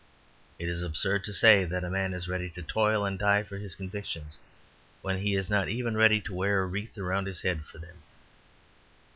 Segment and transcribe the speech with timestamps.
[0.57, 3.59] It is absurd to say that a man is ready to toil and die for
[3.59, 4.39] his convictions
[5.03, 8.01] when he is not even ready to wear a wreath round his head for them.